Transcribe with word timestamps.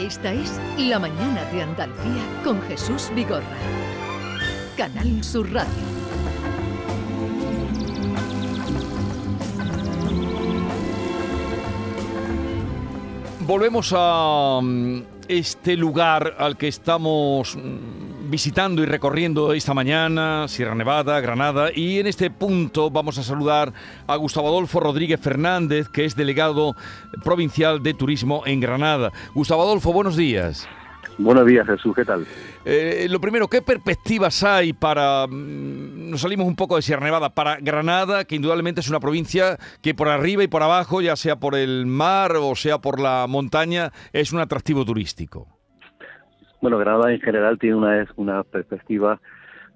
Esta 0.00 0.32
es 0.32 0.58
La 0.78 0.98
Mañana 0.98 1.44
de 1.52 1.60
Andalucía 1.60 2.22
con 2.42 2.62
Jesús 2.62 3.10
Vigorra. 3.14 3.44
Canal 4.74 5.22
Sur 5.22 5.52
Radio. 5.52 5.68
Volvemos 13.40 13.92
a 13.94 14.60
mm, 14.62 15.02
este 15.28 15.76
lugar 15.76 16.34
al 16.38 16.56
que 16.56 16.68
estamos 16.68 17.54
mm, 17.56 18.09
visitando 18.30 18.82
y 18.82 18.86
recorriendo 18.86 19.52
esta 19.52 19.74
mañana, 19.74 20.46
Sierra 20.46 20.74
Nevada, 20.74 21.20
Granada, 21.20 21.70
y 21.74 21.98
en 21.98 22.06
este 22.06 22.30
punto 22.30 22.90
vamos 22.90 23.18
a 23.18 23.24
saludar 23.24 23.72
a 24.06 24.16
Gustavo 24.16 24.48
Adolfo 24.48 24.78
Rodríguez 24.78 25.20
Fernández, 25.20 25.88
que 25.88 26.04
es 26.04 26.14
delegado 26.14 26.76
provincial 27.24 27.82
de 27.82 27.92
turismo 27.92 28.42
en 28.46 28.60
Granada. 28.60 29.10
Gustavo 29.34 29.62
Adolfo, 29.62 29.92
buenos 29.92 30.16
días. 30.16 30.68
Buenos 31.18 31.44
días, 31.44 31.66
Jesús, 31.66 31.94
¿qué 31.94 32.04
tal? 32.04 32.26
Eh, 32.64 33.06
lo 33.10 33.20
primero, 33.20 33.48
¿qué 33.48 33.60
perspectivas 33.60 34.42
hay 34.44 34.72
para, 34.72 35.26
mm, 35.26 36.10
nos 36.10 36.20
salimos 36.20 36.46
un 36.46 36.56
poco 36.56 36.76
de 36.76 36.82
Sierra 36.82 37.04
Nevada, 37.04 37.34
para 37.34 37.56
Granada, 37.56 38.24
que 38.24 38.36
indudablemente 38.36 38.80
es 38.80 38.88
una 38.88 39.00
provincia 39.00 39.58
que 39.82 39.92
por 39.92 40.08
arriba 40.08 40.44
y 40.44 40.48
por 40.48 40.62
abajo, 40.62 41.02
ya 41.02 41.16
sea 41.16 41.36
por 41.36 41.56
el 41.56 41.84
mar 41.84 42.36
o 42.36 42.54
sea 42.54 42.78
por 42.78 43.00
la 43.00 43.26
montaña, 43.28 43.92
es 44.12 44.32
un 44.32 44.38
atractivo 44.38 44.84
turístico? 44.84 45.59
Bueno, 46.60 46.76
Granada 46.78 47.12
en 47.12 47.20
general 47.20 47.58
tiene 47.58 47.76
una, 47.76 48.06
una 48.16 48.42
perspectiva 48.42 49.18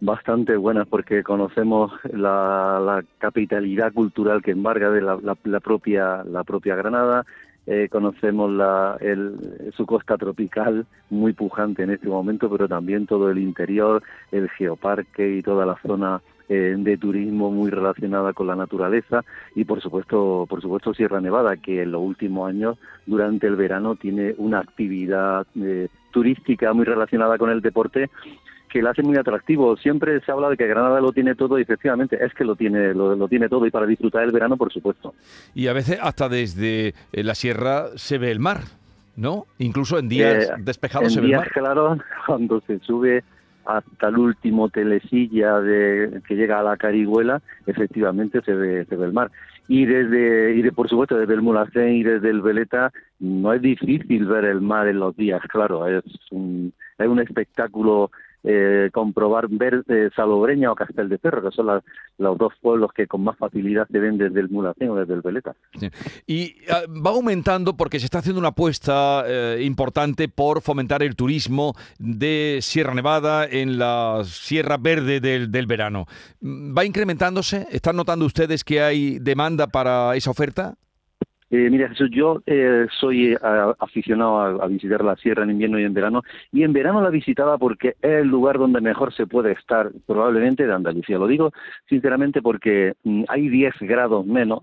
bastante 0.00 0.56
buena 0.56 0.84
porque 0.84 1.22
conocemos 1.22 1.92
la, 2.12 3.02
capitalidad 3.18 3.92
cultural 3.92 4.42
que 4.42 4.50
embarga 4.50 4.90
de 4.90 5.00
la, 5.00 5.60
propia, 5.60 6.22
la 6.24 6.44
propia 6.44 6.76
Granada, 6.76 7.24
eh, 7.66 7.88
conocemos 7.90 8.50
la, 8.52 8.98
el, 9.00 9.72
su 9.74 9.86
costa 9.86 10.18
tropical 10.18 10.86
muy 11.08 11.32
pujante 11.32 11.84
en 11.84 11.90
este 11.90 12.08
momento, 12.08 12.50
pero 12.50 12.68
también 12.68 13.06
todo 13.06 13.30
el 13.30 13.38
interior, 13.38 14.02
el 14.30 14.50
geoparque 14.50 15.36
y 15.36 15.42
toda 15.42 15.64
la 15.64 15.78
zona 15.80 16.20
eh, 16.50 16.74
de 16.76 16.98
turismo 16.98 17.50
muy 17.50 17.70
relacionada 17.70 18.34
con 18.34 18.46
la 18.46 18.56
naturaleza. 18.56 19.24
Y 19.54 19.64
por 19.64 19.80
supuesto, 19.80 20.46
por 20.46 20.60
supuesto 20.60 20.92
Sierra 20.92 21.22
Nevada, 21.22 21.56
que 21.56 21.80
en 21.80 21.92
los 21.92 22.02
últimos 22.02 22.50
años 22.50 22.76
durante 23.06 23.46
el 23.46 23.56
verano 23.56 23.96
tiene 23.96 24.34
una 24.36 24.58
actividad 24.58 25.46
eh, 25.56 25.88
turística 26.14 26.72
muy 26.72 26.84
relacionada 26.84 27.36
con 27.36 27.50
el 27.50 27.60
deporte 27.60 28.08
que 28.70 28.80
la 28.80 28.90
hace 28.90 29.02
muy 29.02 29.16
atractivo. 29.16 29.76
Siempre 29.76 30.20
se 30.20 30.32
habla 30.32 30.48
de 30.48 30.56
que 30.56 30.66
Granada 30.66 31.00
lo 31.00 31.12
tiene 31.12 31.34
todo 31.34 31.58
y 31.58 31.62
efectivamente 31.62 32.18
es 32.24 32.32
que 32.34 32.44
lo 32.44 32.56
tiene, 32.56 32.94
lo, 32.94 33.28
tiene 33.28 33.48
todo 33.48 33.66
y 33.66 33.70
para 33.70 33.86
disfrutar 33.86 34.22
el 34.24 34.32
verano, 34.32 34.56
por 34.56 34.72
supuesto. 34.72 35.14
Y 35.54 35.66
a 35.66 35.72
veces 35.72 35.98
hasta 36.00 36.28
desde 36.28 36.94
eh, 37.12 37.22
la 37.22 37.34
sierra 37.34 37.86
se 37.96 38.18
ve 38.18 38.30
el 38.30 38.40
mar, 38.40 38.62
¿no? 39.16 39.46
Incluso 39.58 39.98
en 39.98 40.08
días 40.08 40.44
eh, 40.44 40.52
despejados 40.58 41.12
se 41.12 41.20
ve 41.20 41.26
el 41.26 41.36
mar. 41.36 41.50
claro, 41.52 41.98
cuando 42.26 42.60
se 42.62 42.78
sube 42.80 43.22
hasta 43.66 44.08
el 44.08 44.18
último 44.18 44.68
telesilla 44.68 45.60
de, 45.60 46.20
que 46.26 46.36
llega 46.36 46.58
a 46.58 46.62
la 46.62 46.76
Carihuela, 46.76 47.42
efectivamente 47.66 48.40
se 48.42 48.54
ve, 48.54 48.84
se 48.86 48.96
ve 48.96 49.06
el 49.06 49.12
mar. 49.12 49.30
Y 49.66 49.86
desde, 49.86 50.54
y 50.54 50.62
de, 50.62 50.72
por 50.72 50.88
supuesto, 50.88 51.16
desde 51.16 51.34
el 51.34 51.42
Mulacén 51.42 51.94
y 51.94 52.02
desde 52.02 52.28
el 52.28 52.42
Veleta, 52.42 52.92
no 53.18 53.52
es 53.52 53.62
difícil 53.62 54.26
ver 54.26 54.44
el 54.44 54.60
mar 54.60 54.88
en 54.88 54.98
los 54.98 55.16
días, 55.16 55.40
claro, 55.48 55.86
es 55.88 56.04
un, 56.30 56.72
es 56.98 57.06
un 57.06 57.20
espectáculo 57.20 58.10
eh, 58.46 58.90
comprobar, 58.92 59.48
ver 59.48 59.84
eh, 59.88 60.10
Salobreña 60.14 60.70
o 60.70 60.74
Castel 60.74 61.08
de 61.08 61.18
Perro, 61.18 61.42
que 61.42 61.54
son 61.54 61.80
los 62.18 62.38
dos 62.38 62.52
pueblos 62.60 62.90
que 62.94 63.06
con 63.06 63.24
más 63.24 63.38
facilidad 63.38 63.88
se 63.90 63.98
ven 63.98 64.18
desde 64.18 64.38
el 64.38 64.50
Mulacén 64.50 64.90
o 64.90 64.96
desde 64.96 65.14
el 65.14 65.22
Veleta. 65.22 65.54
Y 66.26 66.56
ah, 66.70 66.82
va 66.88 67.12
aumentando 67.12 67.74
porque 67.74 67.98
se 67.98 68.04
está 68.04 68.18
haciendo 68.18 68.38
una 68.40 68.48
apuesta 68.48 69.24
eh, 69.26 69.62
importante 69.64 70.28
por 70.28 70.60
fomentar 70.60 71.02
el 71.02 71.16
turismo 71.16 71.74
de 71.98 72.58
Sierra 72.60 72.92
Nevada 72.92 73.46
en 73.46 73.78
la 73.78 74.20
Sierra 74.24 74.76
Verde 74.76 75.20
del, 75.20 75.50
del 75.50 75.66
verano. 75.66 76.06
¿Va 76.42 76.84
incrementándose? 76.84 77.66
¿Están 77.70 77.96
notando 77.96 78.26
ustedes 78.26 78.62
que 78.62 78.82
hay 78.82 79.18
demanda 79.20 79.68
para 79.68 80.14
esa 80.16 80.30
oferta? 80.30 80.76
Eh, 81.56 81.70
mira, 81.70 81.88
Jesús, 81.88 82.10
yo 82.10 82.42
eh, 82.46 82.88
soy 82.98 83.32
eh, 83.32 83.38
aficionado 83.78 84.60
a, 84.60 84.66
visitar 84.66 85.04
la 85.04 85.14
sierra 85.14 85.44
en 85.44 85.52
invierno 85.52 85.78
y 85.78 85.84
en 85.84 85.94
verano, 85.94 86.22
y 86.50 86.64
en 86.64 86.72
verano 86.72 87.00
la 87.00 87.10
visitaba 87.10 87.58
porque 87.58 87.90
es 88.02 88.22
el 88.22 88.26
lugar 88.26 88.58
donde 88.58 88.80
mejor 88.80 89.14
se 89.14 89.28
puede 89.28 89.52
estar, 89.52 89.92
probablemente 90.04 90.66
de 90.66 90.72
Andalucía. 90.74 91.16
Lo 91.16 91.28
digo 91.28 91.52
sinceramente 91.88 92.42
porque 92.42 92.94
mm, 93.04 93.26
hay 93.28 93.48
10 93.48 93.72
grados 93.82 94.26
menos 94.26 94.62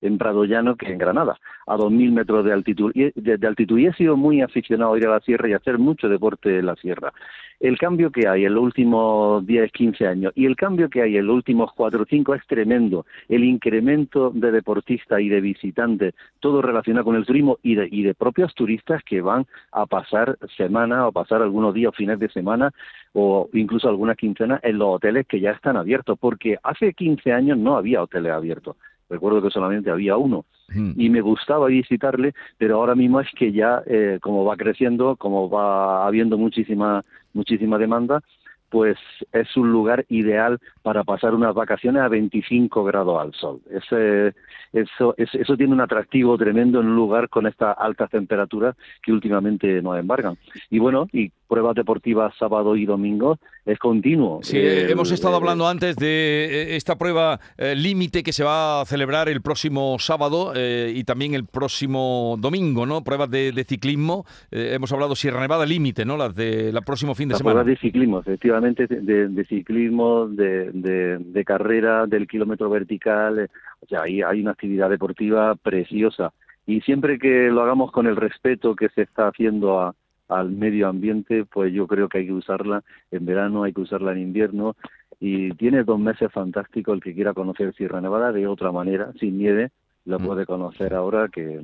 en 0.00 0.18
Prado 0.18 0.44
Llano 0.44 0.76
que 0.76 0.92
en 0.92 0.98
Granada, 0.98 1.38
a 1.66 1.76
2.000 1.76 2.12
metros 2.12 2.44
de 2.44 2.52
altitud. 2.52 2.92
Y, 2.94 3.10
de, 3.14 3.46
altitud. 3.46 3.78
y 3.78 3.86
he 3.86 3.92
sido 3.94 4.16
muy 4.16 4.42
aficionado 4.42 4.94
a 4.94 4.98
ir 4.98 5.06
a 5.06 5.10
la 5.10 5.20
sierra 5.20 5.48
y 5.48 5.52
hacer 5.52 5.78
mucho 5.78 6.08
deporte 6.08 6.58
en 6.58 6.66
la 6.66 6.76
sierra 6.76 7.12
el 7.60 7.76
cambio 7.76 8.10
que 8.10 8.28
hay 8.28 8.44
en 8.44 8.54
los 8.54 8.62
últimos 8.62 9.44
10, 9.46 9.72
15 9.72 10.06
años 10.06 10.32
y 10.36 10.46
el 10.46 10.56
cambio 10.56 10.88
que 10.88 11.02
hay 11.02 11.16
en 11.16 11.26
los 11.26 11.36
últimos 11.36 11.72
4 11.74 12.02
o 12.02 12.06
5 12.08 12.34
es 12.34 12.46
tremendo. 12.46 13.04
El 13.28 13.44
incremento 13.44 14.30
de 14.30 14.52
deportistas 14.52 15.20
y 15.20 15.28
de 15.28 15.40
visitantes, 15.40 16.14
todo 16.40 16.62
relacionado 16.62 17.04
con 17.04 17.16
el 17.16 17.26
turismo 17.26 17.58
y 17.62 17.74
de, 17.74 17.88
y 17.90 18.02
de 18.02 18.14
propios 18.14 18.54
turistas 18.54 19.02
que 19.02 19.20
van 19.20 19.46
a 19.72 19.86
pasar 19.86 20.38
semanas 20.56 21.04
o 21.06 21.12
pasar 21.12 21.42
algunos 21.42 21.74
días 21.74 21.90
o 21.90 21.96
fines 21.96 22.18
de 22.18 22.28
semana 22.28 22.72
o 23.12 23.48
incluso 23.52 23.88
algunas 23.88 24.16
quincenas 24.16 24.60
en 24.62 24.78
los 24.78 24.96
hoteles 24.96 25.26
que 25.26 25.40
ya 25.40 25.50
están 25.50 25.76
abiertos, 25.76 26.16
porque 26.20 26.58
hace 26.62 26.92
15 26.92 27.32
años 27.32 27.58
no 27.58 27.76
había 27.76 28.02
hoteles 28.02 28.32
abiertos. 28.32 28.76
Recuerdo 29.10 29.42
que 29.42 29.50
solamente 29.50 29.90
había 29.90 30.16
uno 30.16 30.44
hmm. 30.68 30.92
y 30.96 31.08
me 31.08 31.20
gustaba 31.20 31.66
visitarle, 31.68 32.34
pero 32.58 32.76
ahora 32.76 32.94
mismo 32.94 33.20
es 33.20 33.28
que 33.36 33.52
ya 33.52 33.82
eh, 33.86 34.18
como 34.20 34.44
va 34.44 34.56
creciendo, 34.56 35.16
como 35.16 35.48
va 35.48 36.06
habiendo 36.06 36.36
muchísima 36.36 37.04
muchísima 37.32 37.78
demanda, 37.78 38.22
pues 38.70 38.98
es 39.32 39.56
un 39.56 39.70
lugar 39.72 40.04
ideal 40.08 40.58
para 40.82 41.04
pasar 41.04 41.34
unas 41.34 41.54
vacaciones 41.54 42.02
a 42.02 42.08
25 42.08 42.84
grados 42.84 43.20
al 43.20 43.32
sol. 43.34 43.60
Ese, 43.70 44.34
eso, 44.72 45.14
eso 45.16 45.56
tiene 45.56 45.72
un 45.72 45.80
atractivo 45.80 46.36
tremendo 46.36 46.80
en 46.80 46.88
un 46.88 46.96
lugar 46.96 47.28
con 47.28 47.46
estas 47.46 47.76
altas 47.78 48.10
temperaturas 48.10 48.76
que 49.02 49.12
últimamente 49.12 49.80
nos 49.82 49.98
embargan. 49.98 50.36
Y 50.70 50.78
bueno, 50.78 51.08
y 51.12 51.30
pruebas 51.48 51.74
deportivas 51.74 52.34
sábado 52.38 52.76
y 52.76 52.84
domingo 52.84 53.38
es 53.64 53.78
continuo. 53.78 54.40
Sí, 54.42 54.58
hemos 54.60 55.10
estado 55.10 55.36
hablando 55.36 55.66
antes 55.66 55.96
de 55.96 56.44
eh, 56.44 56.76
esta 56.76 56.96
prueba 56.96 57.40
eh, 57.56 57.74
límite 57.74 58.22
que 58.22 58.32
se 58.32 58.44
va 58.44 58.82
a 58.82 58.84
celebrar 58.84 59.28
el 59.28 59.40
próximo 59.40 59.96
sábado 59.98 60.52
eh, 60.54 60.92
y 60.94 61.04
también 61.04 61.34
el 61.34 61.46
próximo 61.46 62.36
domingo, 62.38 62.86
¿no? 62.86 63.02
Pruebas 63.02 63.30
de, 63.30 63.64
ciclismo. 63.68 64.24
hemos 64.50 64.92
hablado 64.92 65.16
Sierra 65.16 65.40
Nevada 65.40 65.66
límite, 65.66 66.04
¿no? 66.04 66.16
Las 66.16 66.34
de 66.34 66.72
la 66.72 66.82
próximo 66.82 67.14
fin 67.14 67.28
de 67.28 67.36
semana. 67.36 67.62
Pruebas 67.62 67.66
de 67.66 67.76
ciclismo, 67.88 68.20
efectivamente, 68.20 68.57
de, 68.60 69.44
ciclismo, 69.48 70.26
de, 70.28 70.70
de, 70.72 71.44
carrera, 71.44 72.06
del 72.06 72.26
kilómetro 72.26 72.68
vertical. 72.70 73.48
o 73.80 73.86
sea, 73.86 74.02
ahí 74.02 74.22
hay 74.22 74.40
una 74.40 74.52
actividad 74.52 74.90
deportiva 74.90 75.54
preciosa. 75.56 76.32
Y 76.66 76.80
siempre 76.82 77.18
que 77.18 77.48
lo 77.50 77.62
hagamos 77.62 77.92
con 77.92 78.06
el 78.06 78.16
respeto 78.16 78.76
que 78.76 78.88
se 78.90 79.02
está 79.02 79.28
haciendo 79.28 79.80
a, 79.80 79.94
al 80.28 80.50
medio 80.50 80.88
ambiente, 80.88 81.44
pues 81.44 81.72
yo 81.72 81.86
creo 81.86 82.08
que 82.08 82.18
hay 82.18 82.26
que 82.26 82.32
usarla 82.32 82.82
en 83.10 83.24
verano, 83.24 83.64
hay 83.64 83.72
que 83.72 83.80
usarla 83.80 84.12
en 84.12 84.18
invierno 84.18 84.76
y 85.20 85.50
tiene 85.52 85.82
dos 85.84 85.98
meses 85.98 86.30
fantásticos 86.30 86.94
el 86.94 87.02
que 87.02 87.14
quiera 87.14 87.34
conocer 87.34 87.74
Sierra 87.74 88.00
Nevada 88.00 88.32
de 88.32 88.46
otra 88.46 88.70
manera, 88.70 89.12
sin 89.18 89.38
nieve, 89.38 89.70
lo 90.04 90.18
mm. 90.18 90.24
puede 90.24 90.46
conocer 90.46 90.94
ahora 90.94 91.28
que, 91.28 91.60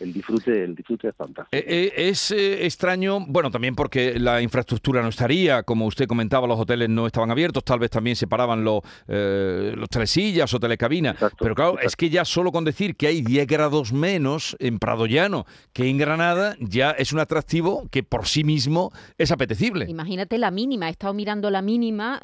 el 0.00 0.12
disfrute 0.12 0.64
el 0.64 0.74
disfrute 0.74 1.08
es 1.08 1.16
fantástico. 1.16 1.56
Eh, 1.56 1.64
eh, 1.66 2.08
es 2.08 2.30
eh, 2.30 2.64
extraño, 2.64 3.20
bueno, 3.26 3.50
también 3.50 3.74
porque 3.74 4.18
la 4.18 4.40
infraestructura 4.40 5.02
no 5.02 5.08
estaría, 5.08 5.62
como 5.62 5.86
usted 5.86 6.06
comentaba, 6.06 6.46
los 6.46 6.58
hoteles 6.58 6.88
no 6.88 7.06
estaban 7.06 7.30
abiertos, 7.30 7.64
tal 7.64 7.78
vez 7.78 7.90
también 7.90 8.16
se 8.16 8.26
paraban 8.26 8.64
los, 8.64 8.82
los 9.06 9.88
telesillas 9.88 10.52
o 10.54 10.60
telecabinas, 10.60 11.16
pero 11.38 11.54
claro, 11.54 11.78
es 11.80 11.96
que 11.96 12.10
ya 12.10 12.24
solo 12.24 12.52
con 12.52 12.64
decir 12.64 12.96
que 12.96 13.06
hay 13.06 13.22
10 13.22 13.46
grados 13.46 13.92
menos 13.92 14.56
en 14.58 14.78
Prado 14.78 15.06
Llano 15.06 15.46
que 15.72 15.88
en 15.88 15.98
Granada, 15.98 16.56
ya 16.60 16.90
es 16.90 17.12
un 17.12 17.20
atractivo 17.20 17.88
que 17.90 18.02
por 18.02 18.26
sí 18.26 18.44
mismo 18.44 18.92
es 19.16 19.30
apetecible. 19.30 19.86
Imagínate 19.88 20.38
la 20.38 20.50
mínima, 20.50 20.88
he 20.88 20.90
estado 20.90 21.14
mirando 21.14 21.50
la 21.50 21.62
mínima 21.62 22.20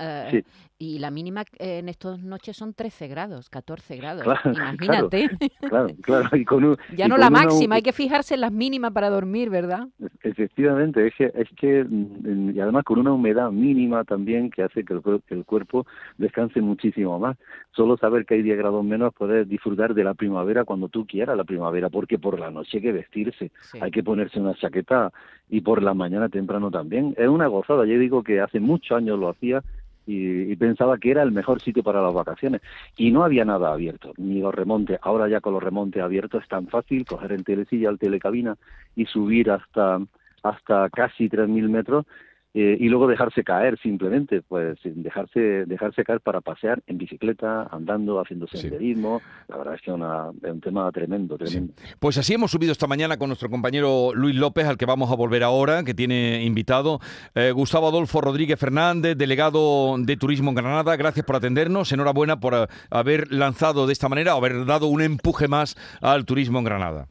y 0.76 0.98
la 0.98 1.10
mínima 1.10 1.44
en 1.58 1.88
estas 1.88 2.20
noches 2.22 2.56
son 2.56 2.74
13 2.74 3.08
grados, 3.08 3.48
14 3.48 3.96
grados. 3.96 4.24
Imagínate. 4.44 5.30
Claro, 5.60 5.88
claro. 6.02 6.36
Y 6.36 6.44
con 6.44 6.76
ya 6.96 7.08
no 7.08 7.16
la 7.24 7.30
máxima, 7.30 7.76
hay 7.76 7.82
que 7.82 7.92
fijarse 7.92 8.34
en 8.34 8.40
las 8.40 8.52
mínimas 8.52 8.92
para 8.92 9.10
dormir, 9.10 9.50
¿verdad? 9.50 9.88
Efectivamente, 10.22 11.06
es 11.06 11.14
que, 11.14 11.32
es 11.34 11.48
que 11.56 11.86
y 12.54 12.60
además 12.60 12.84
con 12.84 12.98
una 12.98 13.12
humedad 13.12 13.50
mínima 13.50 14.04
también 14.04 14.50
que 14.50 14.62
hace 14.62 14.84
que 14.84 14.94
el, 14.94 15.02
que 15.26 15.34
el 15.34 15.44
cuerpo 15.44 15.86
descanse 16.18 16.60
muchísimo 16.60 17.18
más. 17.18 17.36
Solo 17.72 17.96
saber 17.96 18.24
que 18.24 18.34
hay 18.34 18.42
10 18.42 18.58
grados 18.58 18.84
menos 18.84 19.12
puedes 19.14 19.48
disfrutar 19.48 19.94
de 19.94 20.04
la 20.04 20.14
primavera 20.14 20.64
cuando 20.64 20.88
tú 20.88 21.06
quieras 21.06 21.36
la 21.36 21.44
primavera, 21.44 21.88
porque 21.88 22.18
por 22.18 22.38
la 22.38 22.50
noche 22.50 22.78
hay 22.78 22.82
que 22.82 22.92
vestirse, 22.92 23.50
hay 23.80 23.90
que 23.90 24.02
ponerse 24.02 24.40
una 24.40 24.54
chaqueta 24.54 25.12
y 25.48 25.60
por 25.60 25.82
la 25.82 25.94
mañana 25.94 26.28
temprano 26.28 26.70
también. 26.70 27.14
Es 27.16 27.28
una 27.28 27.46
gozada, 27.46 27.84
yo 27.84 27.98
digo 27.98 28.22
que 28.22 28.40
hace 28.40 28.60
muchos 28.60 28.96
años 28.96 29.18
lo 29.18 29.28
hacía 29.28 29.62
y, 30.06 30.54
pensaba 30.56 30.98
que 30.98 31.10
era 31.10 31.22
el 31.22 31.32
mejor 31.32 31.60
sitio 31.60 31.82
para 31.82 32.02
las 32.02 32.14
vacaciones. 32.14 32.60
Y 32.96 33.10
no 33.10 33.24
había 33.24 33.44
nada 33.44 33.72
abierto, 33.72 34.12
ni 34.16 34.40
los 34.40 34.54
remontes. 34.54 34.98
Ahora 35.02 35.28
ya 35.28 35.40
con 35.40 35.54
los 35.54 35.62
remontes 35.62 36.02
abiertos 36.02 36.42
es 36.42 36.48
tan 36.48 36.68
fácil 36.68 37.04
coger 37.04 37.32
el 37.32 37.44
telecilla, 37.44 37.90
el 37.90 37.98
telecabina 37.98 38.56
y 38.96 39.06
subir 39.06 39.50
hasta 39.50 40.00
hasta 40.42 40.90
casi 40.90 41.28
3.000 41.28 41.68
metros 41.70 42.06
eh, 42.56 42.76
y 42.78 42.88
luego 42.88 43.08
dejarse 43.08 43.42
caer 43.42 43.76
simplemente, 43.80 44.40
pues 44.40 44.78
dejarse 44.84 45.66
dejarse 45.66 46.04
caer 46.04 46.20
para 46.20 46.40
pasear 46.40 46.80
en 46.86 46.98
bicicleta, 46.98 47.68
andando, 47.72 48.20
haciendo 48.20 48.46
senderismo. 48.46 49.20
La 49.48 49.56
verdad 49.56 49.74
es 49.74 49.80
que 49.82 49.90
es 49.90 49.96
un 49.96 50.60
tema 50.60 50.90
tremendo, 50.92 51.36
tremendo. 51.36 51.74
Pues 51.98 52.16
así 52.16 52.32
hemos 52.34 52.52
subido 52.52 52.70
esta 52.70 52.86
mañana 52.86 53.16
con 53.16 53.28
nuestro 53.28 53.50
compañero 53.50 54.12
Luis 54.14 54.36
López, 54.36 54.66
al 54.66 54.76
que 54.76 54.86
vamos 54.86 55.10
a 55.10 55.16
volver 55.16 55.42
ahora, 55.42 55.82
que 55.82 55.94
tiene 55.94 56.44
invitado. 56.44 57.00
Eh, 57.34 57.50
Gustavo 57.50 57.88
Adolfo 57.88 58.20
Rodríguez 58.20 58.58
Fernández, 58.60 59.16
delegado 59.16 59.96
de 59.98 60.16
Turismo 60.16 60.50
en 60.50 60.54
Granada, 60.54 60.94
gracias 60.94 61.26
por 61.26 61.34
atendernos. 61.34 61.90
Enhorabuena 61.90 62.38
por 62.38 62.54
eh, 62.54 62.66
haber 62.88 63.32
lanzado 63.32 63.88
de 63.88 63.92
esta 63.92 64.08
manera, 64.08 64.32
haber 64.34 64.64
dado 64.64 64.86
un 64.86 65.02
empuje 65.02 65.48
más 65.48 65.76
al 66.00 66.24
turismo 66.24 66.60
en 66.60 66.64
Granada. 66.66 67.08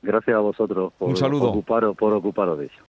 Gracias 0.00 0.34
a 0.34 0.40
vosotros 0.40 0.94
por, 0.96 1.10
un 1.10 1.16
saludo. 1.16 1.52
por 1.62 2.14
ocuparos 2.14 2.58
de 2.58 2.64
ello. 2.64 2.84